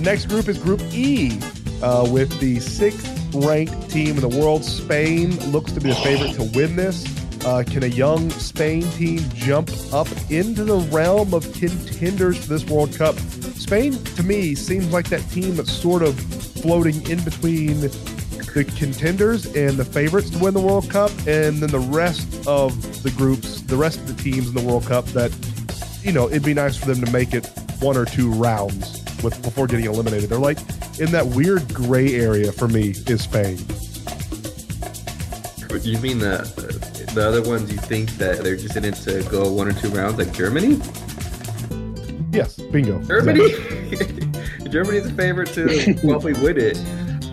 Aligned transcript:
Next 0.00 0.26
group 0.26 0.48
is 0.48 0.56
Group 0.56 0.80
E, 0.94 1.38
uh, 1.82 2.08
with 2.10 2.40
the 2.40 2.58
sixth 2.58 3.34
ranked 3.34 3.90
team 3.90 4.16
in 4.16 4.20
the 4.20 4.28
world. 4.28 4.64
Spain 4.64 5.36
looks 5.52 5.72
to 5.72 5.80
be 5.80 5.90
the 5.90 5.94
favorite 5.96 6.32
to 6.36 6.44
win 6.56 6.74
this. 6.74 7.04
Uh, 7.44 7.62
can 7.66 7.82
a 7.82 7.86
young 7.86 8.30
Spain 8.30 8.82
team 8.92 9.20
jump 9.34 9.70
up 9.92 10.08
into 10.30 10.64
the 10.64 10.78
realm 10.90 11.34
of 11.34 11.52
contenders 11.52 12.38
for 12.38 12.46
this 12.46 12.66
World 12.66 12.94
Cup? 12.96 13.14
Spain, 13.18 13.92
to 13.92 14.22
me, 14.22 14.54
seems 14.54 14.90
like 14.90 15.10
that 15.10 15.20
team 15.30 15.56
that's 15.56 15.72
sort 15.72 16.02
of 16.02 16.18
floating 16.18 17.06
in 17.10 17.22
between 17.22 17.80
the 17.80 18.64
contenders 18.78 19.54
and 19.54 19.76
the 19.76 19.84
favorites 19.84 20.30
to 20.30 20.38
win 20.38 20.54
the 20.54 20.60
World 20.60 20.88
Cup, 20.88 21.10
and 21.26 21.58
then 21.58 21.70
the 21.70 21.78
rest 21.78 22.46
of 22.46 23.02
the 23.02 23.10
groups, 23.10 23.60
the 23.60 23.76
rest 23.76 23.98
of 24.00 24.16
the 24.16 24.22
teams 24.22 24.48
in 24.48 24.54
the 24.54 24.62
World 24.62 24.86
Cup 24.86 25.04
that, 25.08 25.30
you 26.02 26.10
know, 26.10 26.26
it'd 26.26 26.42
be 26.42 26.54
nice 26.54 26.76
for 26.76 26.86
them 26.86 27.04
to 27.04 27.12
make 27.12 27.34
it 27.34 27.46
one 27.80 27.98
or 27.98 28.06
two 28.06 28.30
rounds 28.30 28.99
with 29.22 29.40
before 29.42 29.66
getting 29.66 29.86
eliminated. 29.86 30.30
They're 30.30 30.38
like 30.38 30.58
in 30.98 31.10
that 31.12 31.26
weird 31.26 31.72
gray 31.74 32.14
area 32.14 32.52
for 32.52 32.68
me 32.68 32.94
is 33.06 33.22
Spain. 33.22 33.58
You 35.82 35.98
mean 35.98 36.18
the 36.18 36.42
the 37.14 37.26
other 37.26 37.42
ones? 37.42 37.70
You 37.70 37.78
think 37.78 38.10
that 38.18 38.42
they're 38.42 38.56
just 38.56 38.76
in 38.76 38.84
it 38.84 38.94
to 38.96 39.22
go 39.30 39.50
one 39.52 39.68
or 39.68 39.72
two 39.72 39.88
rounds, 39.90 40.18
like 40.18 40.32
Germany? 40.32 40.80
Yes, 42.32 42.56
bingo. 42.56 43.00
Germany. 43.02 43.44
Exactly. 43.90 44.68
Germany's 44.70 45.06
a 45.06 45.12
favorite 45.14 45.48
too. 45.48 45.68
to 45.68 45.94
probably 45.94 46.32
win 46.34 46.58
it. 46.58 46.78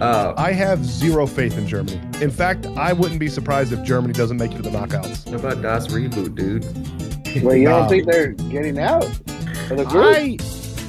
Uh, 0.02 0.34
I 0.38 0.52
have 0.52 0.86
zero 0.86 1.26
faith 1.26 1.58
in 1.58 1.68
Germany. 1.68 2.00
In 2.22 2.30
fact, 2.32 2.68
I 2.78 2.94
wouldn't 2.94 3.20
be 3.20 3.28
surprised 3.28 3.74
if 3.74 3.84
Germany 3.84 4.14
doesn't 4.14 4.38
make 4.38 4.52
it 4.52 4.58
to 4.58 4.62
the 4.62 4.70
knockouts. 4.70 5.28
How 5.30 5.38
about 5.38 5.62
Das 5.62 5.88
reboot, 5.88 6.36
dude? 6.36 7.44
Well, 7.44 7.56
you 7.56 7.68
don't 7.68 7.90
think 7.90 8.06
they're 8.06 8.34
getting 8.34 8.80
out 8.80 9.06
of 9.06 9.26
the 9.70 9.86
group? 9.86 10.16
I, 10.16 10.38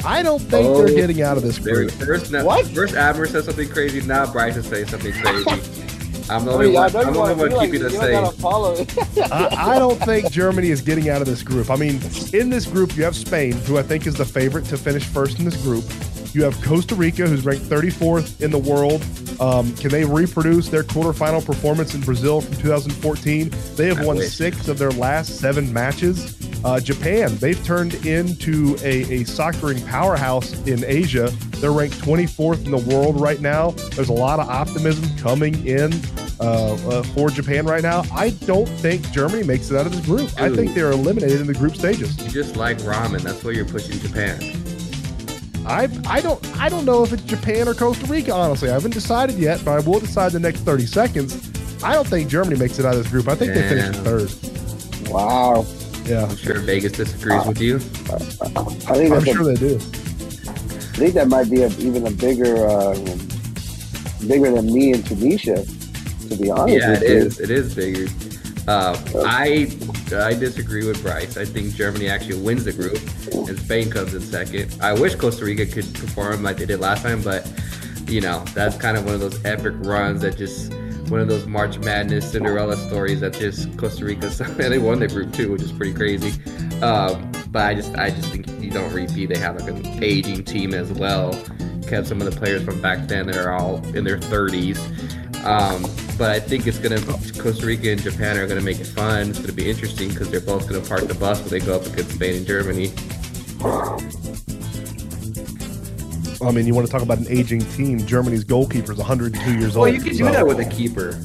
I 0.05 0.23
don't 0.23 0.41
think 0.41 0.69
oh, 0.69 0.85
they're 0.85 0.95
getting 0.95 1.23
out 1.23 1.37
of 1.37 1.43
this 1.43 1.59
group. 1.59 1.91
First, 1.93 2.31
now, 2.31 2.45
what? 2.45 2.67
First, 2.67 2.95
Abner 2.95 3.27
said 3.27 3.45
something 3.45 3.69
crazy. 3.69 4.01
Now 4.01 4.31
Bryce 4.31 4.57
is 4.57 4.67
saying 4.67 4.89
something 4.89 5.13
crazy. 5.13 5.85
I'm 6.31 6.45
the 6.45 6.53
only 6.53 6.71
one. 6.71 6.95
I'm 6.95 7.13
the 7.13 7.19
only 7.19 7.35
one 7.35 7.61
keeping 7.61 7.83
like, 7.83 7.93
safe. 7.93 8.45
I, 9.33 9.75
I 9.75 9.79
don't 9.79 9.99
think 10.03 10.31
Germany 10.31 10.69
is 10.69 10.83
getting 10.83 11.09
out 11.09 11.23
of 11.23 11.27
this 11.27 11.43
group. 11.43 11.71
I 11.71 11.77
mean, 11.77 12.01
in 12.35 12.51
this 12.51 12.67
group, 12.67 12.97
you 12.97 13.05
have 13.05 13.17
Spain, 13.17 13.53
who 13.53 13.79
I 13.79 13.83
think 13.83 14.07
is 14.07 14.15
the 14.15 14.27
favorite 14.27 14.67
to 14.67 14.77
finish 14.77 15.05
first 15.07 15.39
in 15.39 15.47
this 15.47 15.61
group. 15.63 15.85
You 16.35 16.45
have 16.45 16.61
Costa 16.63 16.95
Rica, 16.95 17.27
who's 17.27 17.45
ranked 17.45 17.65
34th 17.65 18.43
in 18.43 18.51
the 18.51 18.59
world. 18.59 19.05
Um, 19.41 19.75
can 19.77 19.91
they 19.91 20.05
reproduce 20.05 20.69
their 20.69 20.83
quarterfinal 20.83 21.45
performance 21.45 21.95
in 21.95 22.03
Brazil 22.03 22.43
from 22.43 22.57
2014? 22.57 23.51
They 23.77 23.87
have 23.87 24.01
I 24.01 24.05
won 24.05 24.19
wish. 24.19 24.35
six 24.35 24.69
of 24.69 24.79
their 24.79 24.91
last 24.91 25.39
seven 25.39 25.73
matches. 25.73 26.37
Uh, 26.65 26.81
Japan, 26.81 27.37
they've 27.37 27.63
turned 27.65 27.95
into 28.07 28.77
a, 28.83 29.03
a 29.03 29.25
soccering 29.25 29.85
powerhouse 29.87 30.53
in 30.67 30.85
Asia. 30.85 31.31
They're 31.59 31.73
ranked 31.73 31.99
24th 31.99 32.65
in 32.65 32.73
the 32.73 32.95
world 32.95 33.21
right 33.21 33.41
now. 33.41 33.71
There's 33.95 34.09
a 34.09 34.15
lot 34.15 34.41
of 34.41 34.49
optimism 34.49 35.17
coming 35.19 35.67
in 35.67 35.93
uh, 36.41 36.73
uh, 36.75 37.03
for 37.03 37.31
Japan 37.31 37.67
right 37.67 37.83
now. 37.83 38.03
I 38.13 38.31
don't 38.31 38.69
think 38.69 39.09
Germany 39.11 39.45
makes 39.45 39.71
it 39.71 39.77
out 39.77 39.87
of 39.87 39.93
this 39.93 40.05
group. 40.05 40.31
Dude, 40.31 40.39
I 40.41 40.55
think 40.55 40.75
they're 40.75 40.93
eliminated 40.93 41.41
in 41.41 41.47
the 41.47 41.55
group 41.55 41.77
stages. 41.77 42.17
You 42.23 42.31
just 42.31 42.57
like 42.57 42.79
ramen. 42.79 43.21
That's 43.21 43.43
why 43.45 43.53
you're 43.53 43.65
pushing 43.65 43.99
Japan. 44.01 44.41
I 45.67 45.89
I 46.07 46.21
don't 46.21 46.45
I 46.59 46.69
don't 46.69 46.85
know 46.85 47.03
if 47.05 47.13
it's 47.13 47.23
Japan 47.25 47.69
or 47.69 47.75
Costa 47.75 48.07
Rica. 48.07 48.33
Honestly, 48.33 48.71
I 48.71 48.73
haven't 48.73 48.95
decided 48.95 49.37
yet, 49.37 49.63
but 49.65 49.73
I 49.73 49.81
will 49.87 50.01
decide 50.01 50.33
the 50.33 50.41
next 50.41 50.61
30 50.61 50.87
seconds. 50.87 51.83
I 51.83 51.93
don't 51.93 52.07
think 52.07 52.29
Germany 52.29 52.59
makes 52.59 52.79
it 52.79 52.87
out 52.87 52.95
of 52.95 53.03
this 53.03 53.11
group. 53.11 53.29
I 53.29 53.35
think 53.35 53.55
they 53.55 53.69
finish 53.69 53.97
third. 53.99 55.11
Wow. 55.11 55.67
Yeah. 56.09 56.25
I'm 56.25 56.37
sure 56.37 56.59
Vegas 56.61 56.93
disagrees 56.93 57.47
with 57.47 57.61
you. 57.61 57.77
I 57.77 58.95
think 58.95 59.13
I'm 59.13 59.25
sure 59.25 59.43
a, 59.43 59.45
they 59.45 59.55
do. 59.55 59.77
I 59.77 61.01
think 61.01 61.15
that 61.15 61.29
might 61.29 61.51
be 61.51 61.63
a, 61.63 61.69
even 61.69 62.07
a 62.07 62.11
bigger, 62.11 62.67
uh, 62.67 62.95
bigger 64.27 64.51
than 64.51 64.73
me 64.73 64.95
in 64.95 65.03
Tunisia. 65.03 65.65
To 66.29 66.37
be 66.37 66.51
honest, 66.51 66.79
yeah, 66.79 66.93
it 66.95 67.03
you. 67.03 67.09
is. 67.09 67.41
It 67.41 67.51
is 67.51 67.75
bigger. 67.75 68.07
Uh, 68.67 68.99
I 69.25 69.71
I 70.15 70.35
disagree 70.35 70.87
with 70.87 71.03
Bryce. 71.03 71.37
I 71.39 71.45
think 71.47 71.75
Germany 71.75 72.09
actually 72.09 72.41
wins 72.43 72.65
the 72.65 72.73
group, 72.73 73.01
and 73.49 73.59
Spain 73.59 73.91
comes 73.91 74.13
in 74.13 74.21
second. 74.21 74.77
I 74.81 74.93
wish 74.93 75.15
Costa 75.15 75.45
Rica 75.45 75.65
could 75.65 75.93
perform 75.95 76.43
like 76.43 76.59
they 76.59 76.67
did 76.67 76.81
last 76.81 77.03
time, 77.03 77.23
but 77.23 77.51
you 78.07 78.21
know 78.21 78.45
that's 78.55 78.77
kind 78.77 78.97
of 78.97 79.05
one 79.07 79.15
of 79.15 79.21
those 79.21 79.43
epic 79.45 79.73
runs 79.79 80.21
that 80.21 80.37
just 80.37 80.73
one 81.11 81.21
of 81.21 81.29
those 81.29 81.47
March 81.47 81.79
Madness 81.79 82.33
Cinderella 82.33 82.77
stories 82.77 83.21
that 83.21 83.35
just 83.35 83.77
Costa 83.77 84.05
Rica 84.05 84.29
they 84.57 84.79
won 84.79 84.99
their 84.99 85.09
group 85.09 85.33
too, 85.33 85.53
which 85.53 85.63
is 85.63 85.73
pretty 85.73 85.95
crazy. 85.95 86.33
Um, 86.83 87.31
but 87.51 87.67
I 87.67 87.75
just 87.75 87.95
I 87.97 88.11
just 88.11 88.31
think 88.31 88.47
you 88.61 88.71
don't 88.71 88.93
repeat. 88.93 89.27
They 89.27 89.39
have 89.39 89.61
like 89.61 89.71
an 89.71 90.03
aging 90.03 90.45
team 90.45 90.75
as 90.75 90.93
well. 90.93 91.33
Kept 91.87 92.07
some 92.07 92.21
of 92.21 92.31
the 92.33 92.39
players 92.39 92.63
from 92.63 92.81
back 92.81 93.09
then 93.09 93.27
that 93.29 93.37
are 93.37 93.53
all 93.53 93.77
in 93.97 94.05
their 94.05 94.19
30s. 94.19 94.77
Um, 95.45 95.83
but 96.19 96.31
I 96.31 96.41
think 96.41 96.67
it's 96.67 96.79
gonna 96.79 97.01
Costa 97.41 97.65
Rica 97.65 97.91
and 97.91 98.03
Japan 98.03 98.37
are 98.37 98.47
gonna 98.47 98.61
make 98.61 98.81
it 98.81 98.87
fun. 98.87 99.31
It's 99.31 99.39
gonna 99.39 99.53
be 99.53 99.71
interesting 99.71 100.09
because 100.09 100.31
they're 100.31 100.41
both 100.41 100.69
gonna 100.69 100.85
park 100.85 101.07
the 101.09 101.15
bus 101.15 101.41
when 101.41 101.51
they 101.51 101.61
go 101.61 101.77
up 101.77 101.87
against 101.87 102.13
Spain 102.17 102.37
and 102.37 102.47
Germany. 102.47 102.93
I 106.43 106.51
mean, 106.53 106.67
you 106.67 106.75
want 106.75 106.87
to 106.87 106.93
talk 106.93 107.03
about 107.03 107.19
an 107.19 107.27
aging 107.29 107.61
team? 107.73 108.05
Germany's 108.07 108.45
goalkeeper 108.45 108.93
is 108.93 108.99
102 108.99 109.59
years 109.59 109.77
well, 109.77 109.87
old. 109.87 109.95
Well, 109.95 109.95
you 109.95 110.01
can 110.01 110.13
do 110.13 110.25
so. 110.25 110.33
that 110.33 110.47
with 110.47 110.61
a 110.61 110.65
keeper. 110.65 111.19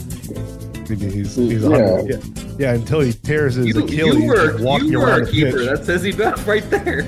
He's, 0.87 1.35
he's 1.35 1.63
yeah. 1.63 2.01
yeah. 2.01 2.17
yeah, 2.57 2.73
until 2.73 2.99
he 2.99 3.13
tears 3.13 3.55
his 3.55 3.67
you, 3.67 3.83
Achilles. 3.83 4.15
You 4.15 4.27
were, 4.27 4.57
walking 4.61 4.89
you 4.89 4.99
were 4.99 5.07
around 5.07 5.27
a 5.27 5.31
keeper. 5.31 5.57
Pitch. 5.57 5.69
That 5.69 5.85
says 5.85 6.03
he 6.03 6.11
back 6.11 6.45
right 6.47 6.67
there. 6.69 7.07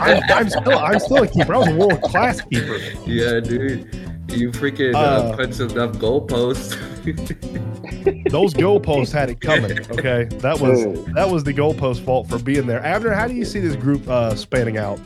I'm, 0.00 0.22
I'm, 0.28 0.50
still, 0.50 0.78
I'm 0.78 0.98
still 0.98 1.22
a 1.22 1.28
keeper. 1.28 1.54
I 1.54 1.58
was 1.58 1.68
a 1.68 1.74
world 1.74 2.02
class 2.02 2.40
keeper. 2.42 2.76
Yeah, 3.06 3.40
dude. 3.40 3.88
You 4.32 4.52
freaking 4.52 4.94
uh, 4.94 4.98
uh, 4.98 5.36
punch 5.36 5.58
enough 5.58 5.96
goalposts. 5.96 6.76
those 8.30 8.54
goalposts 8.54 9.12
had 9.12 9.30
it 9.30 9.40
coming. 9.40 9.78
Okay, 9.90 10.24
that 10.38 10.58
was 10.60 11.04
that 11.14 11.28
was 11.28 11.42
the 11.42 11.52
goalpost 11.52 12.04
fault 12.04 12.28
for 12.28 12.38
being 12.38 12.66
there. 12.66 12.82
Abner, 12.84 13.12
how 13.12 13.26
do 13.26 13.34
you 13.34 13.44
see 13.44 13.58
this 13.58 13.76
group 13.76 14.08
uh, 14.08 14.34
spanning 14.34 14.78
out? 14.78 15.00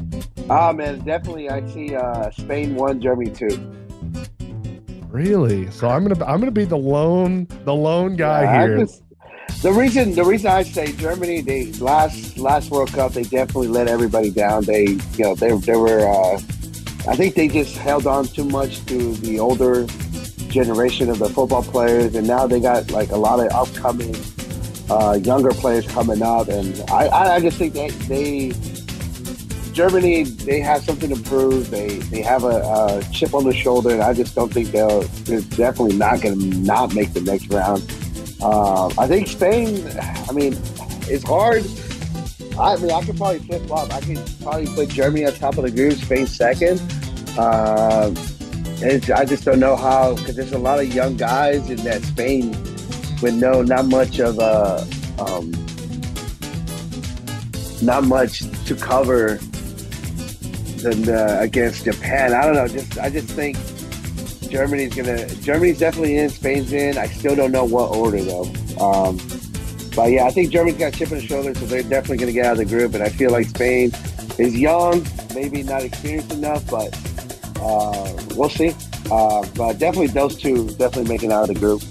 Ah, 0.50 0.72
man, 0.72 0.99
definitely. 1.00 1.49
I 1.49 1.66
see 1.69 1.94
uh, 1.94 2.31
Spain 2.31 2.75
one, 2.75 3.00
Germany 3.00 3.31
two. 3.31 3.49
Really? 5.09 5.71
So 5.71 5.88
I'm 5.88 6.06
gonna 6.06 6.22
I'm 6.25 6.41
gonna 6.41 6.50
be 6.50 6.65
the 6.65 6.77
lone 6.77 7.47
the 7.65 7.75
lone 7.75 8.16
guy 8.16 8.43
yeah, 8.43 8.66
here. 8.66 8.78
Just, 8.78 9.03
the 9.62 9.72
reason 9.72 10.15
the 10.15 10.25
reason 10.25 10.50
I 10.50 10.62
say 10.65 10.93
Germany, 10.93 11.41
they 11.41 11.72
last 11.75 12.37
last 12.37 12.71
World 12.71 12.93
Cup, 12.93 13.12
they 13.12 13.22
definitely 13.22 13.69
let 13.69 13.88
everybody 13.88 14.31
down. 14.31 14.65
They 14.65 14.84
you 14.84 15.25
know 15.25 15.34
they 15.34 15.56
they 15.56 15.77
were. 15.77 16.00
Uh, 16.00 16.41
I 17.06 17.16
think 17.16 17.34
they 17.34 17.49
just 17.49 17.76
held 17.76 18.06
on 18.06 18.26
too 18.26 18.44
much 18.44 18.84
to 18.87 19.15
the 19.16 19.38
older 19.38 19.87
generation 20.49 21.11
of 21.11 21.19
the 21.19 21.28
football 21.28 21.62
players, 21.62 22.15
and 22.15 22.26
now 22.26 22.47
they 22.47 22.61
got 22.61 22.91
like 22.91 23.11
a 23.11 23.16
lot 23.16 23.41
of 23.41 23.53
upcoming 23.53 24.16
uh, 24.91 25.19
younger 25.22 25.50
players 25.50 25.87
coming 25.87 26.22
up, 26.22 26.49
and 26.49 26.82
I, 26.91 27.34
I 27.37 27.41
just 27.41 27.59
think 27.59 27.75
they, 27.75 27.88
they 27.91 28.53
Germany 29.74 30.22
they 30.22 30.60
have 30.60 30.82
something 30.84 31.14
to 31.14 31.20
prove. 31.28 31.70
They 31.70 31.98
they 31.98 32.22
have 32.22 32.44
a, 32.44 32.62
a 32.62 33.02
chip 33.12 33.34
on 33.34 33.44
the 33.44 33.52
shoulder, 33.52 33.90
and 33.90 34.02
I 34.02 34.14
just 34.14 34.34
don't 34.34 34.52
think 34.52 34.68
they'll. 34.68 35.02
They're 35.02 35.40
definitely 35.40 35.96
not 35.96 36.22
going 36.22 36.38
to 36.38 36.58
not 36.58 36.94
make 36.94 37.12
the 37.12 37.20
next 37.20 37.52
round. 37.52 37.82
Uh, 38.40 38.86
I 38.98 39.06
think 39.06 39.26
Spain. 39.28 39.84
I 40.28 40.32
mean, 40.32 40.56
it's 41.08 41.24
hard 41.24 41.64
I 42.58 42.76
mean, 42.76 42.90
I 42.92 43.04
could 43.04 43.16
probably 43.16 43.40
flip 43.40 43.62
flop. 43.66 43.92
I 43.92 44.00
could 44.00 44.20
probably 44.40 44.66
put 44.66 44.88
Germany 44.88 45.26
on 45.26 45.32
top 45.32 45.58
of 45.58 45.64
the 45.64 45.70
group, 45.70 45.94
Spain 45.94 46.26
second. 46.26 46.80
Uh, 47.36 48.14
I 48.82 49.24
just 49.24 49.44
don't 49.44 49.58
know 49.58 49.74
how 49.74 50.14
because 50.14 50.36
there's 50.36 50.52
a 50.52 50.58
lot 50.58 50.78
of 50.78 50.94
young 50.94 51.16
guys 51.16 51.68
in 51.68 51.78
that 51.78 52.02
Spain 52.02 52.52
with 53.22 53.34
no 53.34 53.62
not 53.62 53.86
much 53.86 54.20
of 54.20 54.38
a 54.38 54.86
um, 55.18 55.50
not 57.82 58.04
much 58.04 58.40
to 58.66 58.76
cover 58.76 59.40
than 60.84 61.08
uh, 61.08 61.38
against 61.40 61.84
Japan. 61.84 62.32
I 62.32 62.44
don't 62.44 62.54
know. 62.54 62.68
Just 62.68 62.98
I 62.98 63.10
just 63.10 63.28
think 63.28 63.56
Germany's 64.50 64.94
gonna 64.94 65.26
Germany's 65.36 65.78
definitely 65.78 66.19
in. 66.19 66.31
Spain's 66.31 66.72
in. 66.72 66.96
I 66.96 67.06
still 67.06 67.34
don't 67.34 67.50
know 67.50 67.64
what 67.64 67.90
order 67.96 68.22
though. 68.22 68.44
Um, 68.78 69.19
but 69.96 70.10
yeah, 70.10 70.25
I 70.25 70.31
think 70.31 70.52
Germany's 70.52 70.78
got 70.78 70.92
chip 70.92 71.10
on 71.10 71.19
the 71.19 71.26
shoulder, 71.26 71.54
so 71.54 71.66
they're 71.66 71.82
definitely 71.82 72.26
to 72.26 72.32
get 72.32 72.46
out 72.46 72.52
of 72.52 72.58
the 72.58 72.64
group. 72.64 72.94
And 72.94 73.02
I 73.02 73.08
feel 73.08 73.31
like 73.31 73.46
Spain 73.46 73.90
is 74.38 74.56
young, 74.56 75.06
maybe 75.34 75.62
not 75.62 75.82
experienced 75.82 76.32
enough, 76.32 76.69
but 76.70 76.94
uh, 77.60 78.12
we'll 78.37 78.48
see. 78.48 78.75
Uh, 79.10 79.46
but 79.56 79.78
definitely 79.78 80.08
those 80.08 80.37
two 80.37 80.69
definitely 80.70 81.08
making 81.08 81.32
out 81.32 81.48
of 81.48 81.54
the 81.54 81.60
group. 81.60 81.82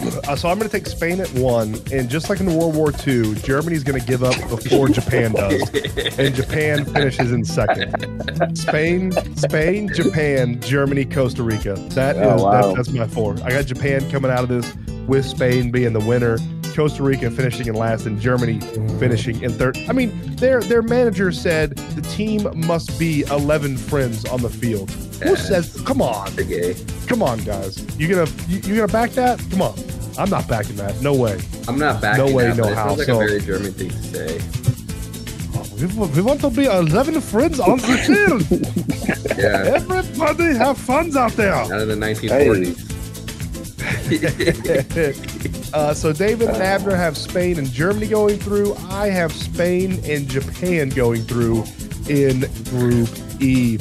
Uh, 0.00 0.36
so 0.36 0.48
I'm 0.48 0.58
going 0.58 0.68
to 0.68 0.76
take 0.76 0.86
Spain 0.86 1.20
at 1.20 1.30
one, 1.34 1.74
and 1.92 2.08
just 2.08 2.28
like 2.28 2.40
in 2.40 2.46
World 2.54 2.74
War 2.74 2.92
II, 3.06 3.34
Germany's 3.36 3.84
going 3.84 4.00
to 4.00 4.06
give 4.06 4.22
up 4.22 4.36
before 4.48 4.88
Japan 4.88 5.32
does, 5.32 5.62
and 6.18 6.34
Japan 6.34 6.84
finishes 6.84 7.32
in 7.32 7.44
second. 7.44 8.56
Spain, 8.56 9.12
Spain, 9.36 9.90
Japan, 9.92 10.60
Germany, 10.60 11.04
Costa 11.04 11.42
Rica. 11.42 11.74
That 11.90 12.16
oh, 12.16 12.34
is 12.34 12.42
wow. 12.42 12.62
that, 12.62 12.76
that's 12.76 12.90
my 12.90 13.06
four. 13.06 13.36
I 13.44 13.50
got 13.50 13.66
Japan 13.66 14.08
coming 14.10 14.30
out 14.30 14.42
of 14.42 14.48
this 14.48 14.74
with 15.06 15.24
Spain 15.24 15.70
being 15.70 15.92
the 15.92 16.00
winner. 16.00 16.38
Costa 16.74 17.04
Rica 17.04 17.30
finishing 17.30 17.68
in 17.68 17.74
last 17.74 18.04
and 18.04 18.20
Germany 18.20 18.58
finishing 18.98 19.40
in 19.42 19.52
third. 19.52 19.78
I 19.88 19.92
mean, 19.92 20.34
their 20.36 20.60
their 20.60 20.82
manager 20.82 21.30
said 21.30 21.76
the 21.76 22.02
team 22.02 22.48
must 22.66 22.98
be 22.98 23.22
11 23.30 23.76
friends 23.76 24.24
on 24.24 24.42
the 24.42 24.50
field. 24.50 24.90
Who 25.24 25.36
says? 25.36 25.80
Come 25.84 26.00
on, 26.02 26.34
The 26.36 26.44
gay. 26.44 26.76
come 27.06 27.22
on, 27.22 27.38
guys. 27.44 27.84
You 27.98 28.08
gonna 28.08 28.30
you, 28.48 28.58
you 28.60 28.76
gonna 28.76 28.88
back 28.92 29.10
that? 29.12 29.40
Come 29.50 29.62
on. 29.62 29.74
I'm 30.16 30.30
not 30.30 30.46
backing 30.46 30.76
that. 30.76 31.00
No 31.02 31.12
way. 31.14 31.40
I'm 31.66 31.78
not 31.78 32.00
backing 32.00 32.26
No 32.26 32.32
way, 32.32 32.44
that, 32.48 32.56
no 32.56 32.62
but 32.64 32.72
it 32.72 32.76
how, 32.76 32.86
sounds 32.88 32.98
like 32.98 33.06
so- 33.06 33.20
a 33.20 33.26
very 33.26 33.40
German 33.40 33.72
thing 33.72 33.90
to 33.90 34.02
say. 34.02 34.40
We, 35.74 35.86
we 36.06 36.22
want 36.22 36.40
to 36.42 36.50
be 36.50 36.66
11 36.66 37.20
friends 37.20 37.58
on 37.58 37.78
the 37.78 37.96
field. 38.06 38.42
Yeah, 39.38 39.74
Everybody 39.74 40.54
have 40.54 40.78
fun 40.78 41.14
out 41.16 41.32
there. 41.32 41.52
out 41.52 41.70
of 41.72 41.88
the 41.88 41.94
1940s. 41.96 42.92
uh, 45.74 45.92
so 45.92 46.12
David 46.12 46.48
and 46.48 46.62
Abner 46.62 46.94
have 46.94 47.16
Spain 47.16 47.58
and 47.58 47.68
Germany 47.70 48.06
going 48.06 48.38
through. 48.38 48.74
I 48.90 49.08
have 49.08 49.32
Spain 49.32 50.00
and 50.04 50.28
Japan 50.28 50.88
going 50.90 51.22
through 51.22 51.64
in 52.08 52.40
Group 52.70 53.08
E. 53.42 53.76